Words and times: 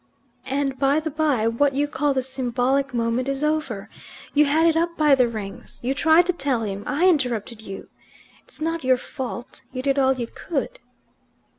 "And, 0.47 0.79
bye 0.79 0.99
the 0.99 1.11
bye, 1.11 1.45
what 1.47 1.75
you 1.75 1.87
call 1.87 2.15
the 2.15 2.23
'symbolic 2.23 2.91
moment' 2.91 3.29
is 3.29 3.43
over. 3.43 3.87
You 4.33 4.45
had 4.45 4.65
it 4.65 4.75
up 4.75 4.97
by 4.97 5.13
the 5.13 5.27
Rings. 5.27 5.79
You 5.83 5.93
tried 5.93 6.25
to 6.25 6.33
tell 6.33 6.63
him, 6.63 6.83
I 6.87 7.07
interrupted 7.07 7.61
you. 7.61 7.87
It's 8.43 8.59
not 8.59 8.83
your 8.83 8.97
fault. 8.97 9.61
You 9.71 9.83
did 9.83 9.99
all 9.99 10.13
you 10.13 10.25
could." 10.33 10.79